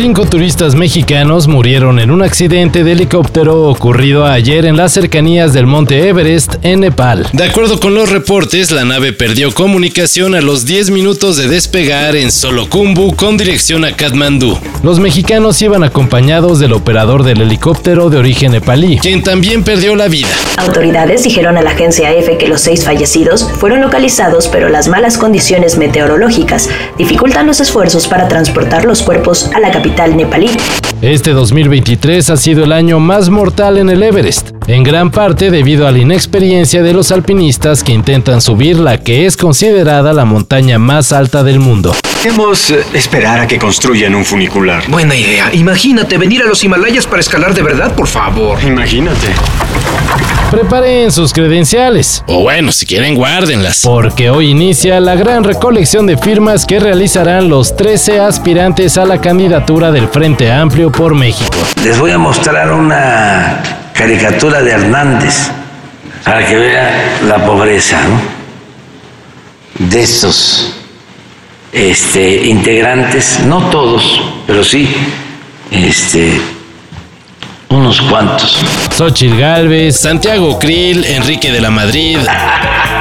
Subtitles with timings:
[0.00, 5.66] Cinco turistas mexicanos murieron en un accidente de helicóptero ocurrido ayer en las cercanías del
[5.66, 7.26] monte Everest, en Nepal.
[7.32, 12.14] De acuerdo con los reportes, la nave perdió comunicación a los 10 minutos de despegar
[12.14, 14.56] en Solokumbu con dirección a Katmandú.
[14.84, 20.06] Los mexicanos iban acompañados del operador del helicóptero de origen nepalí, quien también perdió la
[20.06, 20.28] vida.
[20.58, 25.18] Autoridades dijeron a la agencia EFE que los seis fallecidos fueron localizados, pero las malas
[25.18, 29.87] condiciones meteorológicas dificultan los esfuerzos para transportar los cuerpos a la capital
[31.00, 35.88] Este 2023 ha sido el año más mortal en el Everest, en gran parte debido
[35.88, 40.78] a la inexperiencia de los alpinistas que intentan subir la que es considerada la montaña
[40.78, 41.96] más alta del mundo.
[42.22, 44.82] Debemos eh, esperar a que construyan un funicular.
[44.88, 45.50] Buena idea.
[45.54, 48.58] Imagínate venir a los Himalayas para escalar de verdad, por favor.
[48.62, 49.28] Imagínate.
[50.50, 52.22] Preparen sus credenciales.
[52.26, 53.82] O bueno, si quieren, guárdenlas.
[53.84, 59.18] Porque hoy inicia la gran recolección de firmas que realizarán los 13 aspirantes a la
[59.18, 61.56] candidatura del Frente Amplio por México.
[61.82, 65.50] Les voy a mostrar una caricatura de Hernández
[66.24, 66.88] para que vean
[67.26, 67.98] la pobreza
[69.76, 70.72] de estos
[71.72, 74.88] este, integrantes, no todos, pero sí
[75.72, 76.40] este,
[77.70, 78.56] unos cuantos.
[78.96, 82.18] Xochitl Galvez, Santiago Krill, Enrique de la Madrid,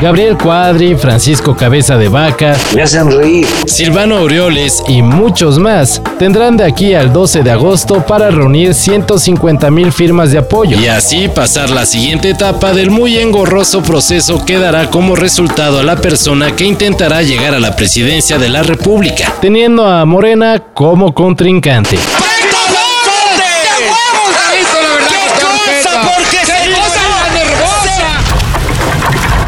[0.00, 3.46] Gabriel Cuadri, Francisco Cabeza de Vaca, Me hacen reír.
[3.66, 9.70] Silvano Aureoles y muchos más tendrán de aquí al 12 de agosto para reunir 150
[9.70, 14.58] mil firmas de apoyo y así pasar la siguiente etapa del muy engorroso proceso que
[14.58, 19.34] dará como resultado a la persona que intentará llegar a la presidencia de la República,
[19.42, 21.98] teniendo a Morena como contrincante.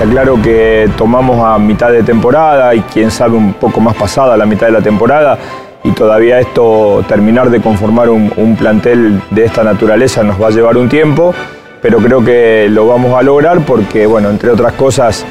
[0.03, 4.37] Está claro que tomamos a mitad de temporada y quién sabe un poco más pasada
[4.37, 5.39] la mitad de la temporada
[5.85, 10.51] y todavía esto, terminar de conformar un, un plantel de esta naturaleza nos va a
[10.51, 11.33] llevar un tiempo,
[11.81, 15.25] pero creo que lo vamos a lograr porque, bueno, entre otras cosas,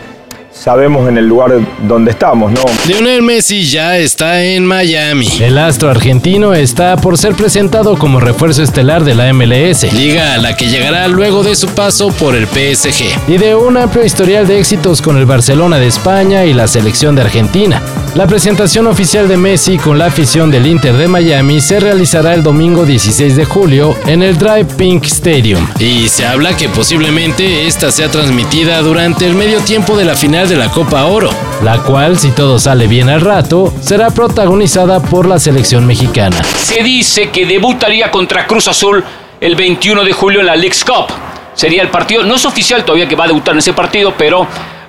[0.53, 1.51] sabemos en el lugar
[1.87, 2.61] donde estamos, ¿no?
[2.87, 5.27] Lionel Messi ya está en Miami.
[5.39, 10.37] El astro argentino está por ser presentado como refuerzo estelar de la MLS, liga a
[10.37, 14.47] la que llegará luego de su paso por el PSG, y de un amplio historial
[14.47, 17.81] de éxitos con el Barcelona de España y la selección de Argentina.
[18.15, 22.43] La presentación oficial de Messi con la afición del Inter de Miami se realizará el
[22.43, 25.65] domingo 16 de julio en el Drive Pink Stadium.
[25.79, 30.40] Y se habla que posiblemente esta sea transmitida durante el medio tiempo de la final
[30.49, 31.29] de la Copa Oro,
[31.63, 36.41] la cual, si todo sale bien al rato, será protagonizada por la selección mexicana.
[36.43, 39.03] Se dice que debutaría contra Cruz Azul
[39.39, 41.07] el 21 de julio en la League's Cup.
[41.53, 44.47] Sería el partido, no es oficial todavía que va a debutar en ese partido, pero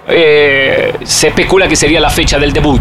[0.08, 2.80] eh, se especula que sería la fecha del debut.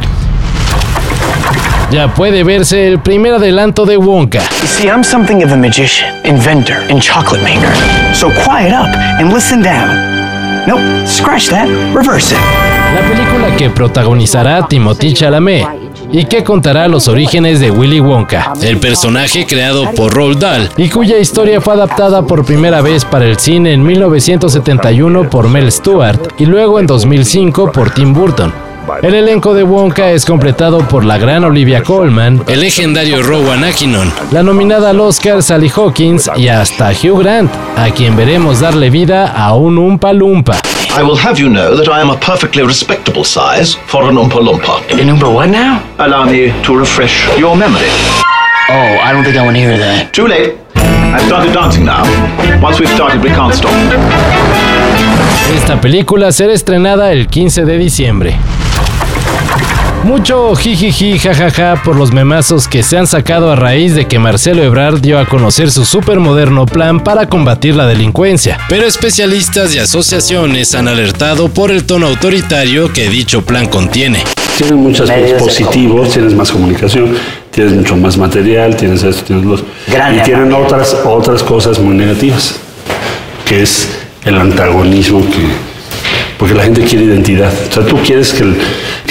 [1.92, 4.42] Ya puede verse el primer adelanto de Wonka.
[4.66, 7.74] See, I'm something of a magician, inventor, and chocolate maker.
[8.16, 10.11] So quiet up and listen down.
[10.68, 12.40] Nope, scratch that, reverse it.
[12.94, 15.66] La película que protagonizará Timothy Chalamet
[16.12, 20.90] y que contará los orígenes de Willy Wonka, el personaje creado por Roald Dahl y
[20.90, 26.20] cuya historia fue adaptada por primera vez para el cine en 1971 por Mel Stewart
[26.38, 28.71] y luego en 2005 por Tim Burton.
[29.04, 34.12] El elenco de Wonka es completado por la gran Olivia Colman, el legendario Rowan Atkinson,
[34.32, 39.34] la nominada al Oscar Sally Hawkins y hasta Hugh Grant, a quien veremos darle vida
[39.36, 40.58] a un Umpa Lumpa.
[40.98, 44.40] I will have you know that I am a perfectly respectable size for an Oompa
[44.40, 44.82] Loompa.
[44.92, 45.82] An Oompa what now?
[45.98, 47.90] Allow me to refresh your memory.
[48.70, 50.12] Oh, I don't think I want to hear that.
[50.14, 50.56] Too late.
[50.76, 52.04] I've started dancing now.
[52.62, 53.72] Once we've started, we can't stop.
[55.56, 58.38] Esta película será estrenada el 15 de diciembre.
[60.04, 64.64] Mucho jijiji jajaja por los memazos que se han sacado a raíz de que Marcelo
[64.64, 68.58] Ebrard dio a conocer su supermoderno plan para combatir la delincuencia.
[68.68, 74.24] Pero especialistas y asociaciones han alertado por el tono autoritario que dicho plan contiene.
[74.58, 77.16] Tienes muchos positivos, tienes más comunicación,
[77.52, 79.62] tienes mucho más material, tienes esto, tienes los...
[79.62, 82.60] y tienen otras, otras cosas muy negativas,
[83.46, 83.88] que es
[84.26, 85.72] el antagonismo que...
[86.40, 87.54] Porque la gente quiere identidad.
[87.70, 88.58] O sea, tú quieres que el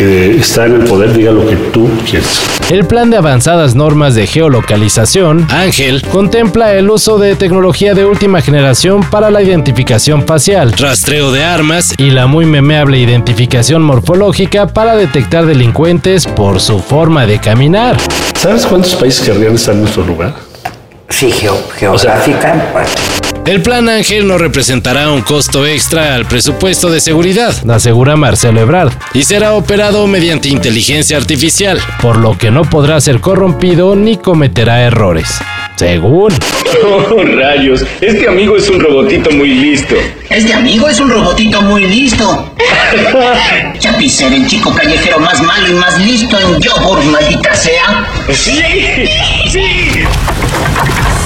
[0.01, 2.41] que está en el poder diga lo que tú quieres.
[2.71, 8.41] El plan de avanzadas normas de geolocalización, Ángel, contempla el uso de tecnología de última
[8.41, 14.97] generación para la identificación facial, rastreo de armas y la muy memeable identificación morfológica para
[14.97, 17.99] detectar delincuentes por su forma de caminar.
[18.39, 20.35] ¿Sabes cuántos países querrían estar en nuestro lugar?
[21.11, 23.20] Sí, geográfica.
[23.47, 28.93] El plan Ángel no representará un costo extra al presupuesto de seguridad, asegura Marcelo Ebrard,
[29.13, 34.83] y será operado mediante inteligencia artificial, por lo que no podrá ser corrompido ni cometerá
[34.83, 35.41] errores.
[35.77, 36.33] Según.
[36.83, 37.85] Oh, rayos.
[38.01, 39.97] Este amigo es un robotito muy listo.
[40.31, 42.55] Este amigo es un robotito muy listo.
[43.79, 48.09] Chapicer, el chico callejero más malo y más listo en yogur, maldita sea.
[48.33, 48.63] Sí,
[49.51, 50.05] sí.